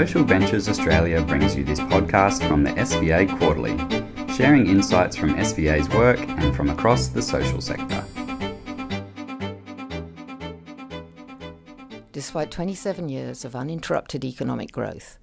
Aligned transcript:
Social 0.00 0.24
Ventures 0.24 0.66
Australia 0.66 1.20
brings 1.20 1.54
you 1.54 1.62
this 1.62 1.78
podcast 1.78 2.48
from 2.48 2.64
the 2.64 2.70
SVA 2.70 3.38
Quarterly, 3.38 3.76
sharing 4.34 4.66
insights 4.66 5.14
from 5.14 5.34
SVA's 5.34 5.90
work 5.90 6.18
and 6.18 6.56
from 6.56 6.70
across 6.70 7.08
the 7.08 7.20
social 7.20 7.60
sector. 7.60 8.02
Despite 12.12 12.50
27 12.50 13.10
years 13.10 13.44
of 13.44 13.54
uninterrupted 13.54 14.24
economic 14.24 14.72
growth, 14.72 15.18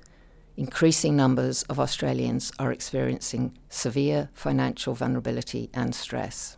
increasing 0.56 1.16
numbers 1.16 1.64
of 1.64 1.80
Australians 1.80 2.52
are 2.60 2.72
experiencing 2.72 3.58
severe 3.70 4.30
financial 4.34 4.94
vulnerability 4.94 5.72
and 5.74 5.96
stress. 5.96 6.56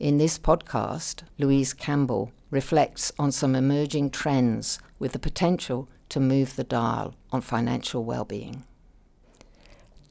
In 0.00 0.18
this 0.18 0.36
podcast, 0.36 1.22
Louise 1.38 1.74
Campbell 1.74 2.32
reflects 2.50 3.12
on 3.20 3.30
some 3.30 3.54
emerging 3.54 4.10
trends 4.10 4.80
with 4.98 5.12
the 5.12 5.20
potential 5.20 5.88
to 6.12 6.20
move 6.20 6.56
the 6.56 6.64
dial 6.64 7.14
on 7.32 7.40
financial 7.40 8.04
well-being. 8.04 8.64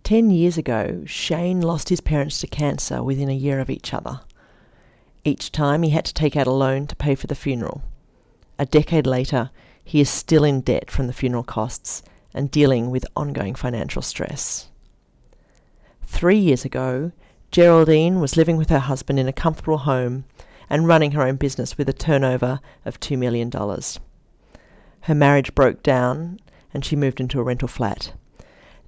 Ten 0.04 0.32
years 0.32 0.58
ago, 0.58 1.04
Shane 1.06 1.62
lost 1.62 1.90
his 1.90 2.02
parents 2.02 2.40
to 2.42 2.48
cancer 2.48 3.04
within 3.04 3.30
a 3.30 3.36
year 3.36 3.60
of 3.60 3.70
each 3.70 3.94
other. 3.94 4.22
Each 5.24 5.52
time 5.52 5.84
he 5.84 5.92
had 5.92 6.06
to 6.06 6.14
take 6.14 6.36
out 6.36 6.48
a 6.48 6.52
loan 6.52 6.88
to 6.88 6.96
pay 6.96 7.14
for 7.14 7.28
the 7.28 7.36
funeral. 7.36 7.84
A 8.58 8.66
decade 8.66 9.06
later, 9.06 9.52
he 9.84 10.02
is 10.02 10.10
still 10.10 10.44
in 10.44 10.62
debt 10.62 10.90
from 10.90 11.06
the 11.06 11.14
funeral 11.14 11.44
costs 11.44 12.02
and 12.34 12.50
dealing 12.50 12.90
with 12.90 13.06
ongoing 13.16 13.54
financial 13.54 14.02
stress. 14.02 14.70
Three 16.04 16.38
years 16.38 16.66
ago, 16.66 17.12
Geraldine 17.52 18.20
was 18.20 18.38
living 18.38 18.58
with 18.58 18.70
her 18.70 18.80
husband 18.80 19.20
in 19.20 19.28
a 19.28 19.34
comfortable 19.34 19.80
home 19.80 20.26
and 20.68 20.88
running 20.88 21.12
her 21.12 21.22
own 21.22 21.36
business 21.36 21.78
with 21.78 21.88
a 21.90 21.94
turnover 21.94 22.60
of 22.86 23.00
$2 23.00 23.18
million. 23.18 23.52
Her 25.02 25.16
marriage 25.16 25.56
broke 25.56 25.84
down 25.84 26.40
and 26.74 26.86
she 26.86 26.96
moved 26.96 27.20
into 27.20 27.40
a 27.40 27.44
rental 27.44 27.68
flat. 27.68 28.14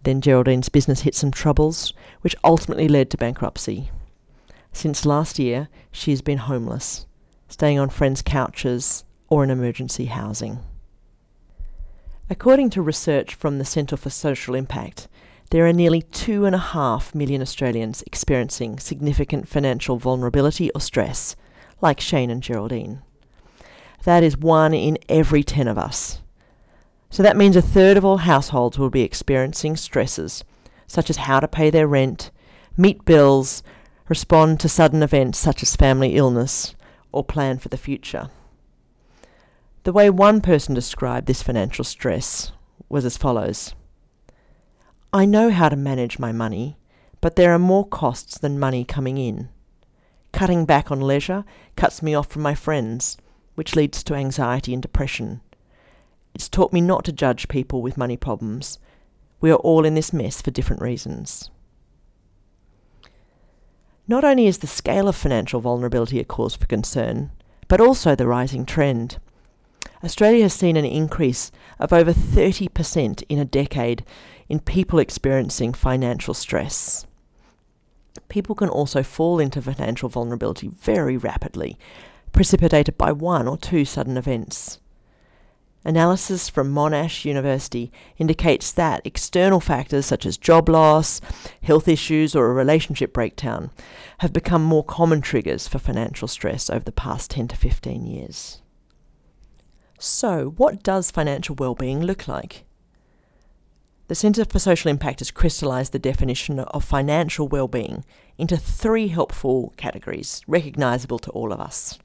Then 0.03 0.22
Geraldine's 0.22 0.70
business 0.70 1.02
hit 1.02 1.16
some 1.16 1.31
troubles, 1.31 1.94
which 2.22 2.36
ultimately 2.44 2.88
led 2.88 3.09
to 3.11 3.17
bankruptcy. 3.17 3.89
Since 4.72 5.05
last 5.05 5.39
year, 5.39 5.70
she 5.92 6.11
has 6.11 6.22
been 6.22 6.39
homeless, 6.39 7.05
staying 7.47 7.80
on 7.80 7.89
friends' 7.89 8.22
couches 8.22 9.03
or 9.30 9.44
in 9.44 9.50
emergency 9.50 10.05
housing. 10.05 10.59
According 12.30 12.70
to 12.72 12.81
research 12.81 13.36
from 13.36 13.58
the 13.58 13.66
Centre 13.66 13.98
for 13.98 14.09
Social 14.09 14.55
Impact, 14.55 15.08
there 15.52 15.67
are 15.67 15.73
nearly 15.73 16.02
two 16.02 16.45
and 16.45 16.55
a 16.55 16.59
half 16.59 17.14
million 17.14 17.42
Australians 17.42 18.03
experiencing 18.08 18.80
significant 18.80 19.48
financial 19.48 19.98
vulnerability 19.98 20.72
or 20.72 20.81
stress, 20.81 21.36
like 21.81 22.00
Shane 22.00 22.31
and 22.31 22.42
Geraldine. 22.42 23.02
That 24.03 24.23
is 24.23 24.37
one 24.37 24.73
in 24.73 24.97
every 25.07 25.43
10 25.43 25.67
of 25.67 25.77
us. 25.77 26.19
So 27.09 27.23
that 27.23 27.37
means 27.37 27.55
a 27.55 27.61
third 27.61 27.95
of 27.95 28.03
all 28.03 28.17
households 28.17 28.77
will 28.77 28.89
be 28.89 29.01
experiencing 29.01 29.77
stresses, 29.77 30.43
such 30.87 31.09
as 31.09 31.17
how 31.17 31.39
to 31.39 31.47
pay 31.47 31.69
their 31.69 31.87
rent, 31.87 32.31
meet 32.75 33.05
bills, 33.05 33.63
respond 34.09 34.59
to 34.59 34.69
sudden 34.69 35.03
events 35.03 35.39
such 35.39 35.63
as 35.63 35.75
family 35.75 36.15
illness, 36.15 36.75
or 37.11 37.23
plan 37.23 37.59
for 37.59 37.69
the 37.69 37.77
future. 37.77 38.29
The 39.83 39.93
way 39.93 40.09
one 40.09 40.41
person 40.41 40.73
described 40.73 41.27
this 41.27 41.43
financial 41.43 41.85
stress 41.85 42.51
was 42.89 43.05
as 43.05 43.17
follows 43.17 43.73
I 45.13 45.25
know 45.25 45.51
how 45.51 45.69
to 45.69 45.75
manage 45.75 46.17
my 46.17 46.31
money, 46.31 46.75
but 47.21 47.35
there 47.35 47.53
are 47.53 47.59
more 47.59 47.85
costs 47.87 48.37
than 48.37 48.59
money 48.59 48.83
coming 48.83 49.17
in. 49.17 49.49
Cutting 50.31 50.65
back 50.65 50.89
on 50.89 50.99
leisure 50.99 51.45
cuts 51.75 52.01
me 52.01 52.15
off 52.15 52.27
from 52.27 52.41
my 52.41 52.55
friends 52.55 53.17
which 53.55 53.75
leads 53.75 54.03
to 54.03 54.15
anxiety 54.15 54.73
and 54.73 54.81
depression. 54.81 55.41
It's 56.33 56.49
taught 56.49 56.73
me 56.73 56.81
not 56.81 57.03
to 57.05 57.11
judge 57.11 57.47
people 57.47 57.81
with 57.81 57.97
money 57.97 58.17
problems. 58.17 58.79
We 59.39 59.51
are 59.51 59.55
all 59.55 59.85
in 59.85 59.93
this 59.93 60.13
mess 60.13 60.41
for 60.41 60.52
different 60.52 60.81
reasons. 60.81 61.49
Not 64.08 64.23
only 64.23 64.47
is 64.47 64.58
the 64.58 64.67
scale 64.67 65.08
of 65.08 65.15
financial 65.15 65.61
vulnerability 65.61 66.19
a 66.19 66.25
cause 66.25 66.55
for 66.55 66.65
concern, 66.65 67.31
but 67.67 67.80
also 67.80 68.15
the 68.15 68.27
rising 68.27 68.65
trend. 68.65 69.17
Australia 70.03 70.43
has 70.43 70.53
seen 70.53 70.75
an 70.75 70.86
increase 70.86 71.52
of 71.80 71.93
over 71.93 72.11
30% 72.11 73.23
in 73.30 73.39
a 73.39 73.45
decade 73.45 74.03
in 74.49 74.59
people 74.59 74.99
experiencing 74.99 75.73
financial 75.73 76.33
stress. 76.33 77.05
People 78.27 78.55
can 78.55 78.69
also 78.69 79.03
fall 79.03 79.39
into 79.39 79.61
financial 79.61 80.09
vulnerability 80.09 80.67
very 80.67 81.15
rapidly, 81.15 81.77
precipitated 82.33 82.98
by 82.98 83.11
one 83.11 83.48
or 83.48 83.58
two 83.58 83.86
sudden 83.86 84.17
events. 84.17 84.80
Analysis 85.86 86.48
from 86.48 86.73
Monash 86.73 87.26
University 87.26 87.92
indicates 88.17 88.71
that 88.71 89.05
external 89.05 89.60
factors 89.60 90.05
such 90.05 90.26
as 90.26 90.38
job 90.38 90.70
loss, 90.70 91.20
health 91.61 91.89
issues, 91.89 92.36
or 92.36 92.49
a 92.49 92.54
relationship 92.54 93.11
breakdown 93.11 93.70
have 94.20 94.32
become 94.32 94.64
more 94.64 94.83
common 94.83 95.20
triggers 95.20 95.67
for 95.67 95.80
financial 95.80 96.27
stress 96.27 96.70
over 96.70 96.86
the 96.86 96.93
past 96.93 97.32
10 97.32 97.49
to 97.49 97.58
15 97.58 98.05
years. 98.05 98.61
So, 99.99 100.54
what 100.58 100.83
does 100.83 101.11
financial 101.11 101.55
well-being 101.55 102.02
look 102.02 102.27
like? 102.30 102.64
The 104.08 104.16
Centre 104.16 104.45
for 104.45 104.60
Social 104.60 104.89
Impact 104.89 105.20
has 105.20 105.32
crystallised 105.32 105.92
the 105.92 105.99
definition 105.99 106.60
of 106.60 106.83
financial 106.86 107.48
well-being 107.48 108.05
into 108.38 108.55
three 108.55 109.10
helpful 109.10 109.73
categories, 109.76 110.42
recognisable 110.48 111.20
to 111.20 111.32
all 111.32 111.52
of 111.52 111.60
us. 111.60 111.99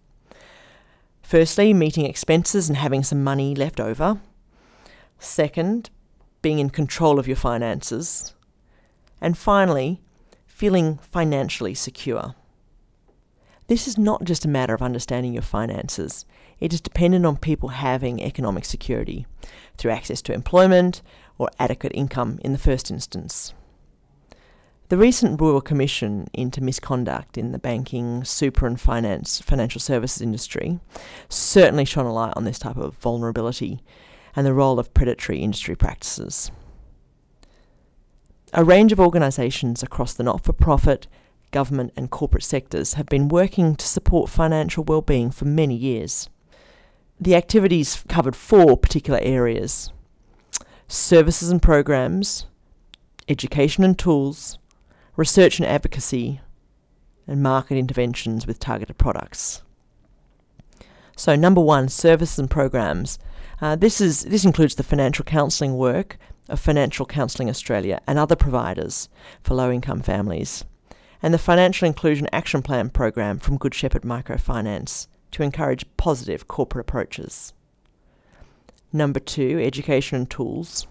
Firstly, 1.28 1.74
meeting 1.74 2.06
expenses 2.06 2.70
and 2.70 2.78
having 2.78 3.02
some 3.02 3.22
money 3.22 3.54
left 3.54 3.80
over. 3.80 4.18
Second, 5.18 5.90
being 6.40 6.58
in 6.58 6.70
control 6.70 7.18
of 7.18 7.26
your 7.26 7.36
finances. 7.36 8.32
And 9.20 9.36
finally, 9.36 10.00
feeling 10.46 10.96
financially 10.96 11.74
secure. 11.74 12.34
This 13.66 13.86
is 13.86 13.98
not 13.98 14.24
just 14.24 14.46
a 14.46 14.48
matter 14.48 14.72
of 14.72 14.80
understanding 14.80 15.34
your 15.34 15.42
finances. 15.42 16.24
It 16.60 16.72
is 16.72 16.80
dependent 16.80 17.26
on 17.26 17.36
people 17.36 17.68
having 17.68 18.22
economic 18.22 18.64
security 18.64 19.26
through 19.76 19.90
access 19.90 20.22
to 20.22 20.32
employment 20.32 21.02
or 21.36 21.50
adequate 21.58 21.92
income 21.94 22.38
in 22.42 22.52
the 22.52 22.58
first 22.58 22.90
instance. 22.90 23.52
The 24.88 24.96
recent 24.96 25.38
Royal 25.38 25.60
Commission 25.60 26.28
into 26.32 26.62
misconduct 26.62 27.36
in 27.36 27.52
the 27.52 27.58
banking, 27.58 28.24
super 28.24 28.66
and 28.66 28.80
finance, 28.80 29.38
financial 29.38 29.82
services 29.82 30.22
industry 30.22 30.80
certainly 31.28 31.84
shone 31.84 32.06
a 32.06 32.12
light 32.12 32.32
on 32.36 32.44
this 32.44 32.58
type 32.58 32.78
of 32.78 32.94
vulnerability 32.94 33.82
and 34.34 34.46
the 34.46 34.54
role 34.54 34.78
of 34.78 34.94
predatory 34.94 35.40
industry 35.40 35.74
practices. 35.74 36.50
A 38.54 38.64
range 38.64 38.90
of 38.90 38.98
organisations 38.98 39.82
across 39.82 40.14
the 40.14 40.22
not-for-profit, 40.22 41.06
government 41.50 41.92
and 41.94 42.10
corporate 42.10 42.44
sectors 42.44 42.94
have 42.94 43.06
been 43.06 43.28
working 43.28 43.76
to 43.76 43.86
support 43.86 44.30
financial 44.30 44.84
well-being 44.84 45.30
for 45.30 45.44
many 45.44 45.74
years. 45.74 46.30
The 47.20 47.34
activities 47.34 48.02
covered 48.08 48.36
four 48.36 48.78
particular 48.78 49.20
areas. 49.22 49.92
Services 50.86 51.50
and 51.50 51.60
programs, 51.60 52.46
education 53.28 53.84
and 53.84 53.98
tools, 53.98 54.58
research 55.18 55.58
and 55.58 55.68
advocacy, 55.68 56.40
and 57.26 57.42
market 57.42 57.76
interventions 57.76 58.46
with 58.46 58.60
targeted 58.60 58.96
products. 58.96 59.62
So, 61.16 61.34
number 61.34 61.60
one, 61.60 61.88
services 61.88 62.38
and 62.38 62.48
programs. 62.48 63.18
Uh, 63.60 63.74
this 63.74 64.00
is 64.00 64.22
this 64.22 64.44
includes 64.44 64.76
the 64.76 64.84
financial 64.84 65.24
counselling 65.24 65.76
work 65.76 66.16
of 66.48 66.60
Financial 66.60 67.04
Counselling 67.04 67.50
Australia 67.50 68.00
and 68.06 68.16
other 68.16 68.36
providers 68.36 69.08
for 69.42 69.54
low-income 69.54 70.02
families, 70.02 70.64
and 71.20 71.34
the 71.34 71.38
Financial 71.38 71.86
Inclusion 71.86 72.28
Action 72.32 72.62
Plan 72.62 72.88
program 72.88 73.40
from 73.40 73.58
Good 73.58 73.74
Shepherd 73.74 74.02
Microfinance 74.02 75.08
to 75.32 75.42
encourage 75.42 75.84
positive 75.96 76.46
corporate 76.46 76.86
approaches. 76.86 77.52
Number 78.92 79.18
two, 79.18 79.58
education 79.58 80.16
and 80.16 80.30
tools 80.30 80.86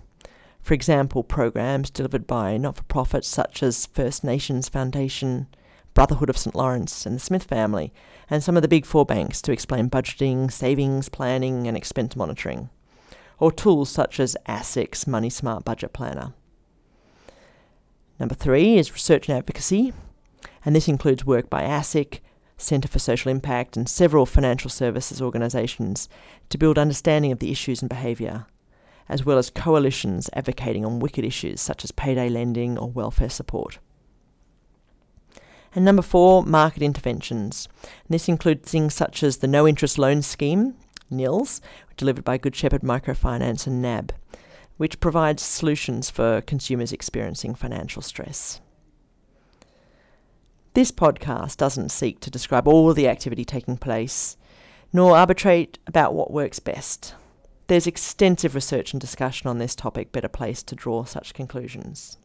for 0.68 0.74
example, 0.74 1.24
programs 1.24 1.90
delivered 1.90 2.28
by 2.28 2.58
not 2.58 2.76
for 2.76 2.84
profits 2.84 3.30
such 3.30 3.64
as 3.64 3.86
First 3.86 4.22
Nations 4.22 4.68
Foundation, 4.68 5.48
Brotherhood 5.94 6.30
of 6.30 6.38
St. 6.38 6.54
Laurence, 6.54 7.06
and 7.06 7.16
the 7.16 7.22
Smith 7.22 7.46
family, 7.46 7.94
and 8.30 8.44
some 8.44 8.58
of 8.58 8.64
the 8.64 8.68
big 8.68 8.86
four 8.86 9.06
banks 9.06 9.42
to 9.44 9.54
explain 9.54 9.90
budgeting, 9.90 10.52
savings, 10.52 11.08
planning, 11.08 11.70
and 11.70 11.78
expense 11.78 12.18
monitoring, 12.18 12.70
or 13.40 13.50
tools 13.50 13.90
such 13.90 14.20
as 14.20 14.36
ASIC's 14.46 15.08
Money 15.08 15.30
Smart 15.30 15.64
Budget 15.64 15.94
Planner. 15.94 16.34
Number 18.20 18.36
three 18.36 18.78
is 18.78 18.92
research 18.92 19.30
and 19.30 19.38
advocacy, 19.38 19.94
and 20.66 20.76
this 20.76 20.90
includes 20.90 21.26
work 21.26 21.50
by 21.50 21.64
ASIC, 21.64 22.20
Centre 22.58 22.90
for 22.90 23.00
Social 23.00 23.32
Impact, 23.32 23.78
and 23.78 23.88
several 23.88 24.26
financial 24.26 24.70
services 24.70 25.22
organisations 25.22 26.10
to 26.50 26.58
build 26.58 26.78
understanding 26.78 27.32
of 27.32 27.40
the 27.40 27.54
issues 27.54 27.82
and 27.82 27.88
behaviour 27.88 28.48
as 29.10 29.26
well 29.26 29.38
as 29.38 29.50
coalitions 29.50 30.30
advocating 30.34 30.86
on 30.86 31.00
wicked 31.00 31.24
issues 31.24 31.62
such 31.62 31.84
as 31.84 31.92
payday 31.92 32.30
lending 32.30 32.78
or 32.78 32.90
welfare 32.90 33.30
support. 33.30 33.80
And 35.76 35.86
number 35.86 36.02
four, 36.02 36.44
market 36.44 36.82
interventions. 36.82 37.68
And 37.84 37.92
this 38.10 38.28
includes 38.28 38.72
things 38.72 38.94
such 38.94 39.22
as 39.22 39.38
the 39.38 39.48
No 39.48 39.68
Interest 39.68 39.98
Loan 39.98 40.22
Scheme, 40.22 40.76
NILS, 41.10 41.62
delivered 41.98 42.24
by 42.24 42.38
Good 42.38 42.56
Shepherd 42.56 42.82
Microfinance 42.82 43.68
and 43.68 43.82
NAB, 43.82 44.14
which 44.78 45.00
provides 45.00 45.44
solutions 45.44 46.10
for 46.10 46.42
consumers 46.42 46.92
experiencing 46.92 47.56
financial 47.56 48.02
stress. 48.02 48.60
This 50.74 50.92
podcast 50.92 51.58
doesn't 51.58 51.90
seek 51.90 52.20
to 52.20 52.30
describe 52.30 52.68
all 52.68 52.94
the 52.94 53.08
activity 53.08 53.44
taking 53.44 53.78
place, 53.78 54.38
nor 54.94 55.18
arbitrate 55.18 55.80
about 55.88 56.14
what 56.14 56.32
works 56.32 56.60
best. 56.60 57.16
There's 57.68 57.88
extensive 57.88 58.56
research 58.56 58.94
and 58.94 59.02
discussion 59.02 59.48
on 59.48 59.58
this 59.58 59.76
topic 59.76 60.12
better 60.12 60.30
placed 60.30 60.68
to 60.68 60.76
draw 60.76 61.04
such 61.04 61.34
conclusions. 61.34 62.18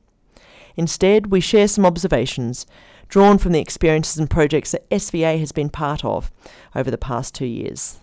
Instead, 0.76 1.26
we 1.26 1.40
share 1.40 1.68
some 1.68 1.84
observations 1.84 2.64
drawn 3.08 3.38
from 3.38 3.52
the 3.52 3.60
experiences 3.60 4.18
and 4.18 4.30
projects 4.30 4.72
that 4.72 4.88
SVA 4.88 5.38
has 5.38 5.52
been 5.52 5.68
part 5.68 6.04
of 6.04 6.30
over 6.74 6.90
the 6.90 6.96
past 6.96 7.34
two 7.34 7.46
years. 7.46 7.98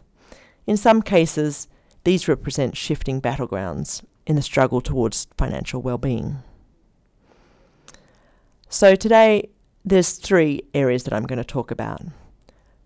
In 0.68 0.77
some 0.77 1.01
cases, 1.01 1.68
these 2.03 2.27
represent 2.27 2.77
shifting 2.77 3.21
battlegrounds 3.21 4.03
in 4.27 4.35
the 4.35 4.42
struggle 4.42 4.81
towards 4.81 5.27
financial 5.38 5.81
well-being. 5.81 6.44
So 8.69 8.95
today 8.95 9.50
there's 9.83 10.12
three 10.13 10.62
areas 10.75 11.03
that 11.06 11.13
I'm 11.13 11.25
going 11.25 11.38
to 11.38 11.44
talk 11.44 11.71
about. 11.71 12.01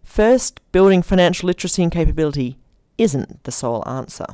First, 0.03 0.61
building 0.71 1.01
financial 1.01 1.47
literacy 1.47 1.83
and 1.83 1.91
capability 1.91 2.57
isn't 2.97 3.43
the 3.43 3.51
sole 3.51 3.87
answer. 3.87 4.25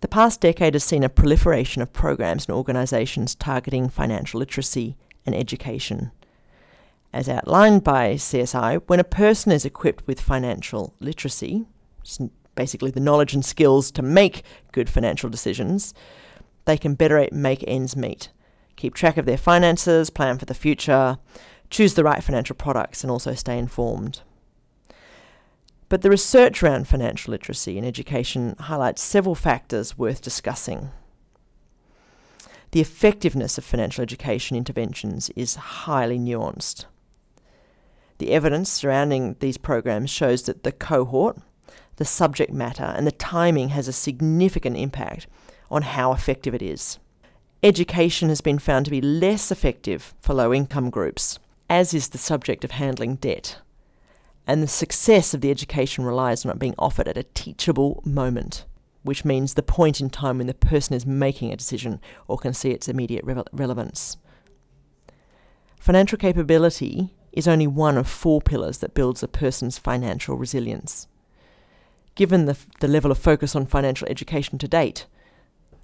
The 0.00 0.08
past 0.08 0.40
decade 0.40 0.74
has 0.74 0.84
seen 0.84 1.02
a 1.02 1.08
proliferation 1.08 1.82
of 1.82 1.92
programs 1.92 2.46
and 2.46 2.54
organisations 2.54 3.34
targeting 3.34 3.88
financial 3.88 4.38
literacy 4.38 4.96
and 5.26 5.34
education. 5.34 6.12
As 7.12 7.28
outlined 7.28 7.82
by 7.82 8.14
CSI, 8.14 8.82
when 8.86 9.00
a 9.00 9.04
person 9.04 9.50
is 9.50 9.64
equipped 9.64 10.06
with 10.06 10.20
financial 10.20 10.94
literacy, 11.00 11.64
basically 12.54 12.90
the 12.90 13.00
knowledge 13.00 13.34
and 13.34 13.44
skills 13.44 13.90
to 13.92 14.02
make 14.02 14.42
good 14.72 14.88
financial 14.88 15.30
decisions, 15.30 15.94
they 16.64 16.76
can 16.76 16.94
better 16.94 17.26
make 17.32 17.64
ends 17.66 17.96
meet, 17.96 18.28
keep 18.76 18.94
track 18.94 19.16
of 19.16 19.26
their 19.26 19.36
finances, 19.36 20.10
plan 20.10 20.38
for 20.38 20.44
the 20.44 20.54
future, 20.54 21.18
choose 21.70 21.94
the 21.94 22.04
right 22.04 22.22
financial 22.22 22.54
products, 22.54 23.02
and 23.02 23.10
also 23.10 23.34
stay 23.34 23.58
informed. 23.58 24.20
But 25.88 26.02
the 26.02 26.10
research 26.10 26.62
around 26.62 26.86
financial 26.86 27.32
literacy 27.32 27.78
and 27.78 27.86
education 27.86 28.56
highlights 28.58 29.02
several 29.02 29.34
factors 29.34 29.96
worth 29.96 30.20
discussing. 30.20 30.90
The 32.72 32.80
effectiveness 32.80 33.56
of 33.56 33.64
financial 33.64 34.02
education 34.02 34.56
interventions 34.56 35.30
is 35.30 35.54
highly 35.54 36.18
nuanced. 36.18 36.84
The 38.18 38.32
evidence 38.32 38.68
surrounding 38.68 39.36
these 39.40 39.56
programs 39.56 40.10
shows 40.10 40.42
that 40.42 40.64
the 40.64 40.72
cohort, 40.72 41.38
the 41.96 42.04
subject 42.04 42.52
matter, 42.52 42.82
and 42.82 43.06
the 43.06 43.12
timing 43.12 43.70
has 43.70 43.88
a 43.88 43.92
significant 43.92 44.76
impact 44.76 45.26
on 45.70 45.82
how 45.82 46.12
effective 46.12 46.54
it 46.54 46.62
is. 46.62 46.98
Education 47.62 48.28
has 48.28 48.40
been 48.40 48.58
found 48.58 48.84
to 48.84 48.90
be 48.90 49.00
less 49.00 49.50
effective 49.50 50.14
for 50.20 50.34
low 50.34 50.52
income 50.52 50.90
groups, 50.90 51.38
as 51.70 51.94
is 51.94 52.08
the 52.08 52.18
subject 52.18 52.64
of 52.64 52.72
handling 52.72 53.16
debt. 53.16 53.58
And 54.48 54.62
the 54.62 54.66
success 54.66 55.34
of 55.34 55.42
the 55.42 55.50
education 55.50 56.04
relies 56.04 56.44
on 56.44 56.50
it 56.50 56.58
being 56.58 56.74
offered 56.78 57.06
at 57.06 57.16
a 57.16 57.22
teachable 57.22 58.02
moment, 58.04 58.64
which 59.04 59.24
means 59.24 59.54
the 59.54 59.62
point 59.62 60.00
in 60.00 60.10
time 60.10 60.38
when 60.38 60.48
the 60.48 60.54
person 60.54 60.96
is 60.96 61.06
making 61.06 61.52
a 61.52 61.56
decision 61.56 62.00
or 62.26 62.38
can 62.38 62.54
see 62.54 62.70
its 62.70 62.88
immediate 62.88 63.24
re- 63.24 63.44
relevance. 63.52 64.16
Financial 65.78 66.18
capability 66.18 67.14
is 67.30 67.46
only 67.46 67.68
one 67.68 67.96
of 67.96 68.08
four 68.08 68.40
pillars 68.40 68.78
that 68.78 68.94
builds 68.94 69.22
a 69.22 69.28
person's 69.28 69.78
financial 69.78 70.36
resilience 70.36 71.06
given 72.18 72.46
the, 72.46 72.58
the 72.80 72.88
level 72.88 73.12
of 73.12 73.16
focus 73.16 73.54
on 73.54 73.64
financial 73.64 74.08
education 74.08 74.58
to 74.58 74.66
date, 74.66 75.06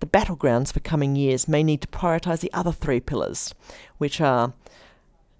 the 0.00 0.06
battlegrounds 0.06 0.72
for 0.72 0.80
coming 0.80 1.14
years 1.14 1.46
may 1.46 1.62
need 1.62 1.80
to 1.80 1.86
prioritise 1.86 2.40
the 2.40 2.52
other 2.52 2.72
three 2.72 2.98
pillars, 2.98 3.54
which 3.98 4.20
are 4.20 4.52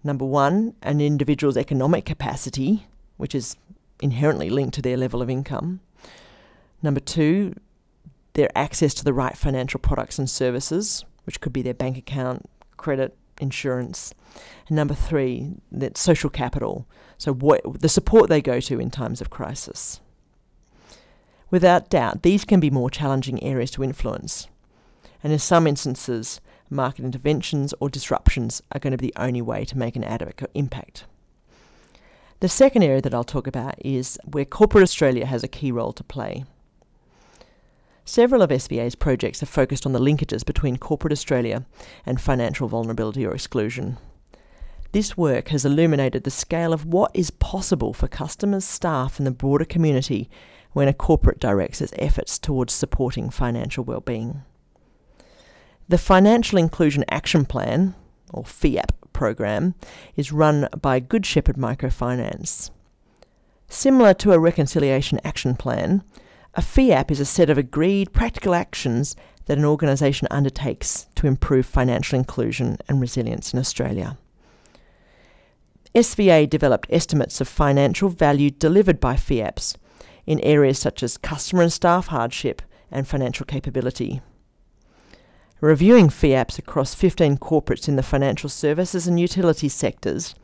number 0.05 0.25
one, 0.25 0.75
an 0.83 1.01
individual's 1.01 1.57
economic 1.57 2.05
capacity, 2.05 2.87
which 3.17 3.35
is 3.35 3.57
inherently 4.01 4.51
linked 4.51 4.75
to 4.75 4.83
their 4.83 4.97
level 4.97 5.23
of 5.23 5.31
income. 5.31 5.81
Number 6.83 7.01
two, 7.01 7.55
their 8.35 8.51
access 8.55 8.93
to 8.95 9.05
the 9.05 9.13
right 9.13 9.37
financial 9.37 9.81
products 9.81 10.19
and 10.19 10.29
services, 10.29 11.05
which 11.25 11.41
could 11.41 11.53
be 11.53 11.63
their 11.63 11.75
bank 11.75 11.97
account, 11.97 12.49
credit, 12.77 13.17
insurance. 13.41 14.13
And 14.69 14.77
number 14.77 14.95
three, 14.95 15.55
that 15.73 15.97
social 15.97 16.31
capital, 16.31 16.87
so 17.17 17.33
what 17.33 17.81
the 17.81 17.89
support 17.89 18.29
they 18.29 18.43
go 18.43 18.61
to 18.61 18.81
in 18.81 18.91
times 18.91 19.21
of 19.21 19.31
crisis. 19.31 20.01
Without 21.51 21.89
doubt, 21.89 22.23
these 22.23 22.45
can 22.45 22.59
be 22.59 22.71
more 22.71 22.91
challenging 22.91 23.43
areas 23.43 23.71
to 23.73 23.85
influence. 23.85 24.49
And 25.23 25.33
in 25.33 25.39
some 25.39 25.67
instances, 25.67 26.41
market 26.69 27.05
interventions 27.05 27.73
or 27.81 27.89
disruptions 27.89 28.61
are 28.73 28.81
going 28.81 28.91
to 28.91 28.99
be 28.99 29.07
the 29.07 29.23
only 29.23 29.41
way 29.41 29.65
to 29.65 29.79
make 29.79 29.97
an 29.97 30.05
adequate 30.05 30.51
impact. 30.55 31.05
The 32.45 32.49
second 32.49 32.83
area 32.83 33.01
that 33.01 33.15
I'll 33.15 33.25
talk 33.25 33.47
about 33.47 33.75
is 33.83 34.19
where 34.31 34.45
corporate 34.45 34.83
Australia 34.83 35.25
has 35.25 35.43
a 35.43 35.49
key 35.49 35.73
role 35.73 35.95
to 35.95 36.05
play. 36.05 36.45
Several 38.05 38.43
of 38.43 38.51
SVA's 38.51 38.95
projects 38.95 39.43
are 39.43 39.47
focused 39.47 39.87
on 39.87 39.95
the 39.95 39.99
linkages 39.99 40.45
between 40.45 40.77
corporate 40.77 41.15
Australia 41.15 41.65
and 42.05 42.21
financial 42.21 42.69
vulnerability 42.69 43.25
or 43.25 43.33
exclusion. 43.33 43.97
This 44.93 45.17
work 45.17 45.49
has 45.49 45.65
illuminated 45.65 46.25
the 46.25 46.31
scale 46.31 46.75
of 46.75 46.85
what 46.85 47.13
is 47.15 47.31
possible 47.31 47.95
for 47.95 48.09
customers, 48.09 48.67
staff, 48.67 49.17
and 49.17 49.27
the 49.27 49.31
broader 49.31 49.65
community 49.65 50.29
when 50.75 50.87
a 50.87 50.93
corporate 50.93 51.41
directs 51.41 51.81
its 51.81 51.95
efforts 51.99 52.39
towards 52.39 52.75
supporting 52.75 53.31
financial 53.31 53.85
well-being. 53.85 54.43
The 55.89 55.97
Financial 55.97 56.59
Inclusion 56.59 57.07
Action 57.09 57.47
Plan, 57.47 57.95
or 58.35 58.43
FIAP 58.43 58.91
program, 59.15 59.75
is 60.17 60.31
run 60.31 60.69
by 60.83 61.01
Good 61.01 61.25
Shepherd 61.25 61.57
Microfinance. 61.57 62.71
Similar 63.69 64.13
to 64.15 64.33
a 64.33 64.39
Reconciliation 64.39 65.19
Action 65.25 65.55
Plan, 65.57 66.03
a 66.55 66.61
FIAP 66.61 67.11
is 67.11 67.21
a 67.21 67.25
set 67.25 67.49
of 67.49 67.57
agreed 67.57 68.13
practical 68.13 68.55
actions 68.55 69.17
that 69.47 69.57
an 69.57 69.65
organisation 69.65 70.29
undertakes 70.31 71.07
to 71.15 71.27
improve 71.27 71.65
financial 71.65 72.19
inclusion 72.19 72.77
and 72.89 73.01
resilience 73.01 73.53
in 73.53 73.59
Australia. 73.59 74.19
SVA 75.95 76.49
developed 76.51 76.89
estimates 76.91 77.41
of 77.41 77.49
financial 77.49 78.09
value 78.09 78.51
delivered 78.51 79.01
by 79.01 79.15
FIAPs 79.15 79.77
in 80.27 80.41
areas 80.41 80.79
such 80.79 81.03
as 81.03 81.17
customer 81.17 81.63
and 81.63 81.73
staff 81.73 82.09
hardship 82.09 82.63
and 82.91 83.07
financial 83.07 83.47
capability. 83.47 84.21
Reviewing 85.61 86.11
fee 86.11 86.31
FIAPs 86.31 86.59
across 86.59 86.95
15 86.95 87.39
corporates 87.39 87.89
in 87.89 87.97
the 87.97 88.03
financial 88.03 88.49
services 88.49 89.07
and 89.07 89.19
utilities 89.19 89.73
sectors, 89.73 90.35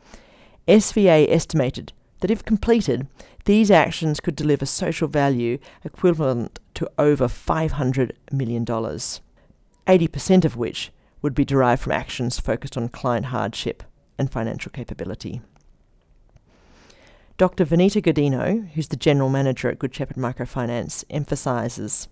SVA 0.67 1.29
estimated 1.29 1.93
that 2.21 2.31
if 2.31 2.45
completed, 2.45 3.07
these 3.45 3.69
actions 3.69 4.19
could 4.19 4.35
deliver 4.35 4.65
social 4.65 5.07
value 5.07 5.57
equivalent 5.83 6.59
to 6.75 6.89
over 6.97 7.27
$500 7.27 8.11
million, 8.31 8.65
80% 8.65 10.45
of 10.45 10.55
which 10.55 10.91
would 11.21 11.35
be 11.35 11.45
derived 11.45 11.81
from 11.81 11.91
actions 11.91 12.39
focused 12.39 12.77
on 12.77 12.89
client 12.89 13.27
hardship 13.27 13.83
and 14.17 14.31
financial 14.31 14.71
capability. 14.71 15.41
Dr. 17.37 17.65
Vanita 17.65 18.01
Godino, 18.01 18.69
who's 18.71 18.89
the 18.89 18.95
General 18.95 19.29
Manager 19.29 19.69
at 19.69 19.79
Good 19.79 19.93
Shepherd 19.95 20.17
Microfinance, 20.17 21.03
emphasises 21.09 22.07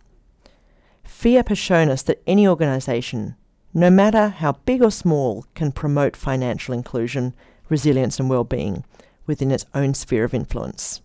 FIAP 1.09 1.49
has 1.49 1.57
shown 1.57 1.89
us 1.89 2.01
that 2.03 2.21
any 2.25 2.47
organisation, 2.47 3.35
no 3.73 3.89
matter 3.89 4.29
how 4.29 4.53
big 4.63 4.81
or 4.81 4.91
small, 4.91 5.45
can 5.53 5.71
promote 5.71 6.15
financial 6.15 6.73
inclusion, 6.73 7.33
resilience, 7.67 8.19
and 8.19 8.29
well-being 8.29 8.85
within 9.25 9.51
its 9.51 9.65
own 9.73 9.93
sphere 9.93 10.23
of 10.23 10.33
influence. 10.33 11.01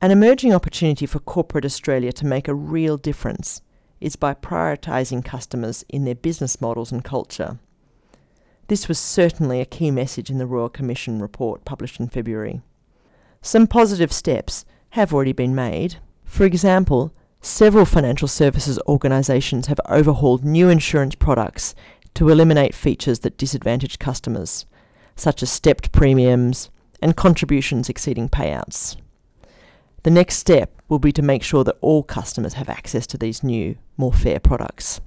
An 0.00 0.10
emerging 0.10 0.54
opportunity 0.54 1.04
for 1.04 1.18
corporate 1.18 1.66
Australia 1.66 2.12
to 2.12 2.26
make 2.26 2.48
a 2.48 2.54
real 2.54 2.96
difference 2.96 3.60
is 4.00 4.16
by 4.16 4.32
prioritising 4.32 5.24
customers 5.24 5.84
in 5.88 6.04
their 6.04 6.14
business 6.14 6.60
models 6.60 6.90
and 6.90 7.04
culture. 7.04 7.58
This 8.68 8.88
was 8.88 8.98
certainly 8.98 9.60
a 9.60 9.66
key 9.66 9.90
message 9.90 10.30
in 10.30 10.38
the 10.38 10.46
Royal 10.46 10.70
Commission 10.70 11.20
report 11.20 11.66
published 11.66 12.00
in 12.00 12.08
February. 12.08 12.62
Some 13.42 13.66
positive 13.66 14.12
steps 14.12 14.64
have 14.90 15.12
already 15.12 15.32
been 15.32 15.54
made. 15.54 15.96
For 16.24 16.44
example, 16.44 17.12
several 17.44 17.84
financial 17.84 18.26
services 18.26 18.78
organisations 18.88 19.66
have 19.66 19.80
overhauled 19.86 20.44
new 20.44 20.70
insurance 20.70 21.14
products 21.14 21.74
to 22.14 22.30
eliminate 22.30 22.74
features 22.74 23.18
that 23.18 23.36
disadvantage 23.36 23.98
customers, 23.98 24.64
such 25.14 25.42
as 25.42 25.50
stepped 25.50 25.92
premiums 25.92 26.70
and 27.02 27.16
contributions 27.16 27.90
exceeding 27.90 28.30
payouts. 28.30 28.96
The 30.04 30.10
next 30.10 30.36
step 30.38 30.80
will 30.88 30.98
be 30.98 31.12
to 31.12 31.22
make 31.22 31.42
sure 31.42 31.64
that 31.64 31.76
all 31.82 32.02
customers 32.02 32.54
have 32.54 32.70
access 32.70 33.06
to 33.08 33.18
these 33.18 33.44
new, 33.44 33.76
more 33.98 34.12
fair 34.12 34.40
products. 34.40 35.02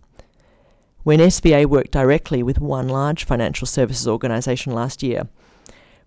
When 1.03 1.20
SVA 1.20 1.65
worked 1.65 1.91
directly 1.91 2.44
with 2.44 2.60
one 2.60 2.88
large 2.88 3.24
financial 3.24 3.65
services 3.65 4.08
organisation 4.08 4.74
last 4.74 5.01
year, 5.01 5.27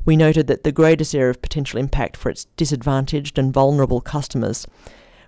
we 0.05 0.17
noted 0.17 0.47
that 0.47 0.63
the 0.63 0.73
greatest 0.73 1.13
area 1.13 1.31
of 1.31 1.43
potential 1.43 1.81
impact 1.81 2.17
for 2.17 2.31
its 2.31 2.45
disadvantaged 2.57 3.37
and 3.37 3.53
vulnerable 3.53 4.01
customers 4.01 4.67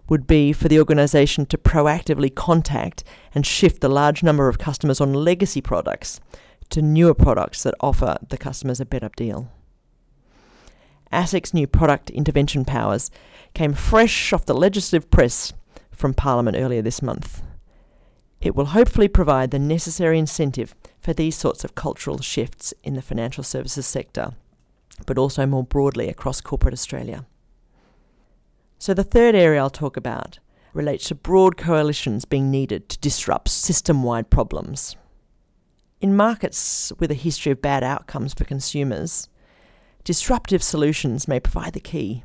would 0.09 0.27
be 0.27 0.53
for 0.53 0.69
the 0.69 0.79
organisation 0.79 1.47
to 1.47 1.59
proactively 1.59 2.35
contact 2.35 3.05
and 3.35 3.47
shift 3.47 3.81
the 3.81 3.89
large 3.89 4.23
number 4.23 4.49
of 4.49 4.59
customers 4.59 5.01
on 5.01 5.13
legacy 5.15 5.61
products 5.61 6.21
to 6.71 6.83
newer 6.83 7.15
products 7.15 7.63
that 7.63 7.75
offer 7.81 8.17
the 8.29 8.39
customers 8.39 8.81
a 8.81 8.87
better 8.87 9.11
deal. 9.17 9.51
ASIC's 11.13 11.53
new 11.53 11.67
product 11.67 12.11
intervention 12.11 12.65
powers 12.65 13.11
came 13.55 13.75
fresh 13.75 14.33
off 14.33 14.47
the 14.47 14.55
legislative 14.55 15.11
press 15.11 15.53
from 15.91 16.15
Parliament 16.15 16.57
earlier 16.57 16.83
this 16.83 17.03
month. 17.03 17.43
It 18.41 18.57
will 18.57 18.67
hopefully 18.67 19.09
provide 19.09 19.51
the 19.51 19.59
necessary 19.59 20.19
incentive 20.19 20.75
for 21.01 21.13
these 21.13 21.37
sorts 21.37 21.65
of 21.65 21.75
cultural 21.75 22.19
shifts 22.21 22.75
in 22.83 22.95
the 22.95 23.03
financial 23.03 23.45
services 23.45 23.87
sector, 23.87 24.33
but 25.07 25.19
also 25.19 25.47
more 25.47 25.63
broadly 25.63 26.09
across 26.09 26.41
corporate 26.41 26.75
Australia. 26.75 27.27
So, 28.83 28.95
the 28.95 29.05
third 29.05 29.37
area 29.37 29.61
I'll 29.61 29.71
talk 29.71 29.97
about 29.97 30.41
relates 30.75 31.07
to 31.07 31.15
broad 31.15 31.57
coalitions 31.57 32.25
being 32.25 32.51
needed 32.51 32.89
to 32.89 32.99
disrupt 32.99 33.49
system 33.49 34.03
wide 34.03 34.29
problems. 34.29 34.97
In 36.01 36.17
markets 36.17 36.93
with 36.99 37.13
a 37.13 37.15
history 37.15 37.53
of 37.53 37.63
bad 37.63 37.85
outcomes 37.85 38.35
for 38.35 38.43
consumers, 38.43 39.29
disruptive 40.03 40.65
solutions 40.65 41.29
may 41.29 41.39
provide 41.39 41.75
the 41.75 41.79
key. 41.79 42.25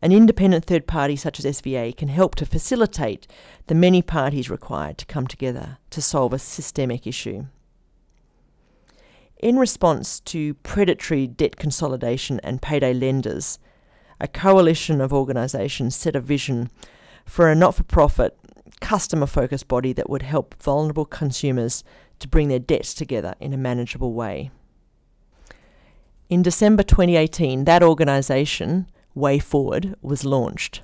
An 0.00 0.12
independent 0.12 0.66
third 0.66 0.86
party 0.86 1.16
such 1.16 1.40
as 1.40 1.44
SVA 1.44 1.96
can 1.96 2.06
help 2.06 2.36
to 2.36 2.46
facilitate 2.46 3.26
the 3.66 3.74
many 3.74 4.02
parties 4.02 4.50
required 4.50 4.98
to 4.98 5.06
come 5.06 5.26
together 5.26 5.78
to 5.90 6.00
solve 6.00 6.32
a 6.32 6.38
systemic 6.38 7.08
issue. 7.08 7.46
In 9.42 9.58
response 9.58 10.20
to 10.20 10.54
predatory 10.54 11.26
debt 11.26 11.56
consolidation 11.56 12.38
and 12.44 12.62
payday 12.62 12.94
lenders, 12.94 13.58
a 14.20 14.28
coalition 14.28 15.00
of 15.00 15.12
organisations 15.12 15.96
set 15.96 16.14
a 16.14 16.20
vision 16.20 16.70
for 17.24 17.50
a 17.50 17.54
not 17.54 17.74
for 17.74 17.84
profit, 17.84 18.36
customer 18.80 19.26
focused 19.26 19.68
body 19.68 19.92
that 19.92 20.10
would 20.10 20.22
help 20.22 20.60
vulnerable 20.62 21.04
consumers 21.04 21.82
to 22.18 22.28
bring 22.28 22.48
their 22.48 22.58
debts 22.58 22.92
together 22.92 23.34
in 23.40 23.52
a 23.52 23.56
manageable 23.56 24.12
way. 24.12 24.50
In 26.28 26.42
December 26.42 26.82
2018, 26.82 27.64
that 27.64 27.82
organisation, 27.82 28.86
Way 29.14 29.38
Forward, 29.38 29.96
was 30.02 30.24
launched. 30.24 30.82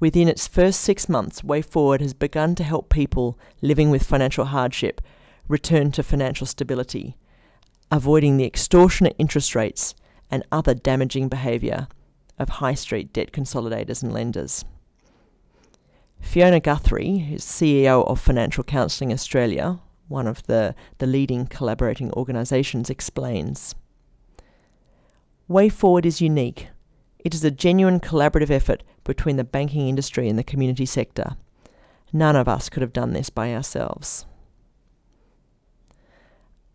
Within 0.00 0.28
its 0.28 0.48
first 0.48 0.80
six 0.80 1.08
months, 1.08 1.44
Way 1.44 1.62
Forward 1.62 2.00
has 2.00 2.14
begun 2.14 2.54
to 2.54 2.64
help 2.64 2.88
people 2.88 3.38
living 3.60 3.90
with 3.90 4.02
financial 4.02 4.46
hardship 4.46 5.00
return 5.48 5.90
to 5.92 6.02
financial 6.02 6.46
stability, 6.46 7.16
avoiding 7.90 8.36
the 8.36 8.46
extortionate 8.46 9.16
interest 9.18 9.54
rates 9.54 9.94
and 10.30 10.44
other 10.50 10.74
damaging 10.74 11.28
behaviour 11.28 11.86
of 12.42 12.48
high 12.48 12.74
street 12.74 13.12
debt 13.12 13.32
consolidators 13.32 14.02
and 14.02 14.12
lenders. 14.12 14.64
Fiona 16.20 16.60
Guthrie, 16.60 17.18
who's 17.18 17.44
CEO 17.44 18.06
of 18.06 18.20
Financial 18.20 18.64
Counselling 18.64 19.12
Australia, 19.12 19.80
one 20.08 20.26
of 20.26 20.42
the, 20.44 20.74
the 20.98 21.06
leading 21.06 21.46
collaborating 21.46 22.12
organisations, 22.12 22.90
explains 22.90 23.74
Way 25.48 25.68
Forward 25.68 26.06
is 26.06 26.20
unique. 26.20 26.68
It 27.18 27.34
is 27.34 27.44
a 27.44 27.50
genuine 27.50 28.00
collaborative 28.00 28.50
effort 28.50 28.82
between 29.04 29.36
the 29.36 29.44
banking 29.44 29.88
industry 29.88 30.28
and 30.28 30.38
the 30.38 30.44
community 30.44 30.86
sector. 30.86 31.36
None 32.12 32.36
of 32.36 32.48
us 32.48 32.68
could 32.68 32.82
have 32.82 32.92
done 32.92 33.12
this 33.12 33.30
by 33.30 33.54
ourselves. 33.54 34.26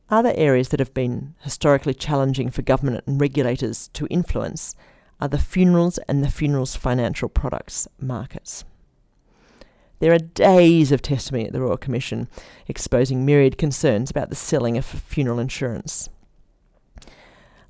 Other 0.10 0.34
areas 0.36 0.70
that 0.70 0.80
have 0.80 0.94
been 0.94 1.36
historically 1.42 1.94
challenging 1.94 2.50
for 2.50 2.62
government 2.62 3.04
and 3.08 3.20
regulators 3.20 3.90
to 3.90 4.08
influence 4.08 4.76
are 5.20 5.28
the 5.28 5.38
funerals 5.38 5.98
and 6.08 6.24
the 6.24 6.30
funerals 6.30 6.76
financial 6.76 7.30
products 7.30 7.88
markets. 8.00 8.64
There 10.00 10.14
are 10.14 10.20
days 10.20 10.92
of 10.92 11.02
testimony 11.02 11.48
at 11.48 11.54
the 11.54 11.62
Royal 11.62 11.78
Commission 11.78 12.28
exposing 12.68 13.26
myriad 13.26 13.58
concerns 13.58 14.12
about 14.12 14.30
the 14.30 14.36
selling 14.36 14.78
of 14.78 14.86
funeral 14.86 15.40
insurance. 15.40 16.10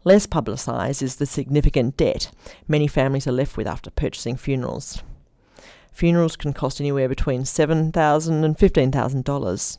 Less 0.04 0.27
publicised 0.27 1.01
is 1.01 1.16
the 1.16 1.25
significant 1.25 1.98
debt 1.98 2.32
many 2.68 2.88
families 2.88 3.27
are 3.27 3.32
left 3.34 3.58
with 3.58 3.68
after 3.68 3.89
purchasing 3.89 4.36
funerals. 4.36 5.04
Funerals 5.92 6.36
can 6.36 6.54
cost 6.54 6.80
anywhere 6.80 7.10
between 7.10 7.42
$7,000 7.42 8.44
and 8.44 8.58
$15,000, 8.58 9.77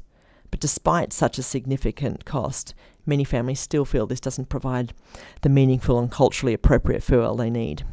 but 0.51 0.61
despite 0.61 1.13
such 1.13 1.39
a 1.39 1.43
significant 1.43 2.25
cost, 2.25 2.75
many 3.09 3.25
families 3.25 3.59
still 3.59 3.85
feel 3.85 4.07
this 4.07 4.21
doesn't 4.21 4.49
provide 4.49 4.93
the 5.41 5.49
meaningful 5.49 5.99
and 5.99 6.11
culturally 6.11 6.55
appropriate 6.55 7.03
farewell 7.03 7.35
they 7.35 7.51
need. 7.51 7.85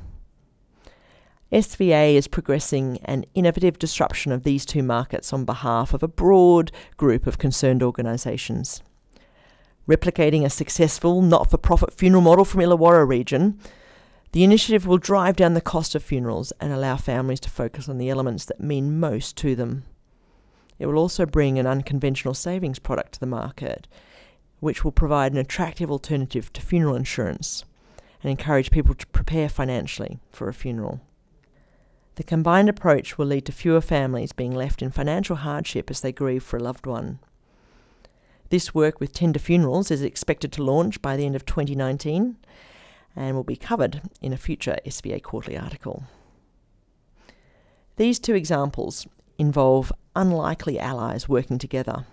SVA 1.51 2.15
is 2.15 2.27
progressing 2.27 2.99
an 3.05 3.23
innovative 3.33 3.79
disruption 3.79 4.31
of 4.31 4.43
these 4.43 4.65
two 4.65 4.83
markets 4.83 5.31
on 5.31 5.45
behalf 5.45 5.93
of 5.93 6.03
a 6.03 6.07
broad 6.07 6.71
group 6.97 7.25
of 7.25 7.37
concerned 7.37 7.81
organisations. 7.81 8.83
Replicating 9.87 10.43
a 10.43 10.49
successful 10.49 11.21
not 11.21 11.49
for 11.49 11.57
profit 11.57 11.93
funeral 11.93 12.23
model 12.23 12.43
from 12.43 12.61
Illawarra 12.61 13.07
region, 13.07 13.59
the 14.31 14.43
initiative 14.43 14.85
will 14.85 14.97
drive 14.97 15.37
down 15.37 15.53
the 15.53 15.61
cost 15.61 15.95
of 15.95 16.03
funerals 16.03 16.51
and 16.59 16.73
allow 16.73 16.97
families 16.97 17.39
to 17.39 17.49
focus 17.49 17.87
on 17.87 17.99
the 17.99 18.09
elements 18.09 18.43
that 18.45 18.59
mean 18.59 18.99
most 18.99 19.37
to 19.37 19.55
them. 19.55 19.83
It 20.77 20.87
will 20.87 20.97
also 20.97 21.25
bring 21.25 21.57
an 21.57 21.67
unconventional 21.67 22.33
savings 22.33 22.79
product 22.79 23.13
to 23.13 23.19
the 23.21 23.27
market, 23.27 23.87
which 24.59 24.83
will 24.83 24.91
provide 24.91 25.31
an 25.31 25.37
attractive 25.37 25.91
alternative 25.91 26.51
to 26.53 26.61
funeral 26.61 26.95
insurance 26.95 27.65
and 28.23 28.31
encourage 28.31 28.71
people 28.71 28.95
to 28.95 29.07
prepare 29.07 29.49
financially 29.49 30.19
for 30.31 30.47
a 30.47 30.53
funeral. 30.53 31.01
The 32.15 32.23
combined 32.23 32.69
approach 32.69 33.17
will 33.17 33.27
lead 33.27 33.45
to 33.45 33.51
fewer 33.51 33.81
families 33.81 34.31
being 34.31 34.53
left 34.53 34.81
in 34.81 34.89
financial 34.91 35.35
hardship 35.35 35.91
as 35.91 36.01
they 36.01 36.11
grieve 36.11 36.43
for 36.43 36.57
a 36.57 36.63
loved 36.63 36.85
one. 36.85 37.19
This 38.49 38.73
work 38.73 38.99
with 38.99 39.11
Tender 39.11 39.39
Funerals 39.39 39.91
is 39.91 40.01
expected 40.01 40.51
to 40.53 40.63
launch 40.63 41.01
by 41.01 41.17
the 41.17 41.25
end 41.25 41.35
of 41.35 41.45
2019 41.45 42.37
and 43.15 43.35
will 43.35 43.43
be 43.43 43.55
covered 43.55 44.01
in 44.21 44.33
a 44.33 44.37
future 44.37 44.77
SVA 44.85 45.21
quarterly 45.21 45.57
article. 45.57 46.03
These 47.97 48.19
two 48.19 48.35
examples 48.35 49.07
involve 49.37 49.91
unlikely 50.15 50.79
allies 50.79 51.27
working 51.27 51.57
together. 51.57 52.05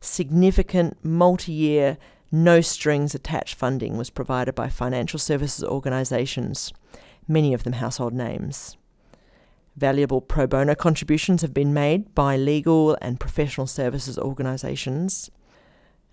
Significant 0.00 0.96
multi 1.04 1.52
year, 1.52 1.98
no 2.30 2.60
strings 2.60 3.14
attached 3.14 3.54
funding 3.54 3.96
was 3.96 4.10
provided 4.10 4.54
by 4.54 4.68
financial 4.68 5.18
services 5.18 5.64
organisations, 5.64 6.72
many 7.26 7.52
of 7.52 7.64
them 7.64 7.74
household 7.74 8.12
names. 8.12 8.76
Valuable 9.76 10.20
pro 10.20 10.46
bono 10.46 10.74
contributions 10.74 11.42
have 11.42 11.54
been 11.54 11.72
made 11.72 12.14
by 12.14 12.36
legal 12.36 12.96
and 13.00 13.18
professional 13.18 13.66
services 13.66 14.18
organisations, 14.18 15.30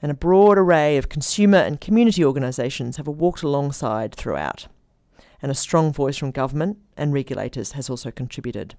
and 0.01 0.11
a 0.11 0.15
broad 0.15 0.57
array 0.57 0.97
of 0.97 1.09
consumer 1.09 1.57
and 1.57 1.81
community 1.81 2.23
organisations 2.23 2.97
have 2.97 3.07
walked 3.07 3.43
alongside 3.43 4.15
throughout, 4.15 4.67
and 5.41 5.51
a 5.51 5.55
strong 5.55 5.91
voice 5.91 6.17
from 6.17 6.31
government 6.31 6.77
and 6.97 7.13
regulators 7.13 7.73
has 7.73 7.89
also 7.89 8.09
contributed. 8.09 8.75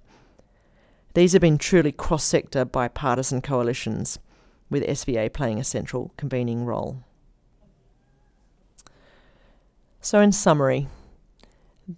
These 1.14 1.32
have 1.32 1.42
been 1.42 1.58
truly 1.58 1.92
cross 1.92 2.24
sector 2.24 2.64
bipartisan 2.64 3.40
coalitions, 3.40 4.18
with 4.70 4.86
SVA 4.86 5.32
playing 5.32 5.58
a 5.58 5.64
central 5.64 6.12
convening 6.16 6.64
role. 6.64 7.02
So, 10.00 10.20
in 10.20 10.32
summary, 10.32 10.88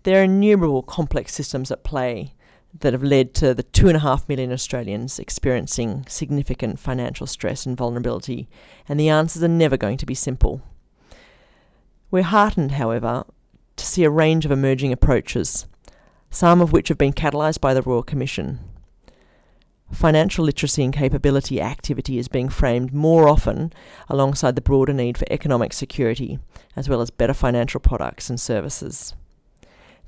there 0.03 0.21
are 0.21 0.25
innumerable 0.25 0.83
complex 0.83 1.35
systems 1.35 1.71
at 1.71 1.85
play 1.85 2.35
that 2.81 2.93
have 2.93 3.03
led 3.03 3.35
to 3.35 3.55
the 3.55 3.63
two 3.63 3.89
and 3.89 3.97
a 3.97 4.01
half 4.01 4.29
million 4.29 4.53
Australians 4.53 5.19
experiencing 5.19 6.05
significant 6.07 6.79
financial 6.79 7.27
stress 7.27 7.67
and 7.67 7.77
vulnerability, 7.77 8.49
and 8.89 9.01
the 9.01 9.09
answers 9.09 9.43
are 9.43 9.49
never 9.49 9.77
going 9.77 9.97
to 9.97 10.07
be 10.07 10.15
simple. 10.15 10.63
We're 12.11 12.23
heartened, 12.23 12.73
however, 12.73 13.25
to 13.77 13.87
see 13.87 14.05
a 14.05 14.11
range 14.11 14.45
of 14.45 14.51
emerging 14.51 14.93
approaches, 14.93 15.67
some 16.31 16.61
of 16.61 16.73
which 16.73 16.89
have 16.89 16.99
been 16.99 17.13
catalysed 17.13 17.61
by 17.61 17.75
the 17.75 17.83
Royal 17.83 18.03
Commission. 18.03 18.61
Financial 19.93 20.45
literacy 20.45 20.85
and 20.85 20.93
capability 20.93 21.61
activity 21.61 22.19
is 22.19 22.29
being 22.29 22.49
framed 22.49 22.93
more 22.93 23.27
often 23.27 23.73
alongside 24.09 24.55
the 24.55 24.61
broader 24.61 24.93
need 24.93 25.17
for 25.17 25.27
economic 25.31 25.73
security, 25.73 26.39
as 26.77 26.89
well 26.89 27.01
as 27.01 27.11
better 27.11 27.33
financial 27.33 27.81
products 27.81 28.29
and 28.29 28.39
services. 28.39 29.15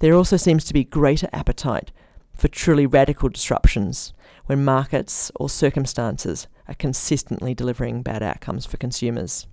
There 0.00 0.14
also 0.14 0.36
seems 0.36 0.64
to 0.64 0.74
be 0.74 0.84
greater 0.84 1.28
appetite 1.32 1.92
for 2.34 2.48
truly 2.48 2.86
radical 2.86 3.28
disruptions 3.28 4.12
when 4.46 4.64
markets 4.64 5.30
or 5.36 5.48
circumstances 5.48 6.46
are 6.68 6.74
consistently 6.74 7.54
delivering 7.54 8.02
bad 8.02 8.22
outcomes 8.22 8.66
for 8.66 8.76
consumers. 8.76 9.46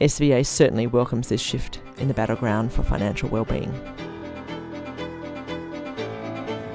SVA 0.00 0.44
certainly 0.44 0.86
welcomes 0.86 1.28
this 1.28 1.40
shift 1.40 1.80
in 1.96 2.08
the 2.08 2.14
battleground 2.14 2.70
for 2.70 2.82
financial 2.82 3.30
well-being. 3.30 3.72